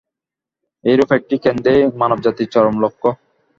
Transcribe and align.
এইরূপ 0.83 1.09
একটি 1.11 1.35
কেন্দ্রেই 1.37 1.81
মানবজাতির 2.01 2.51
চরম 2.53 2.75
লক্ষ্য। 2.83 3.09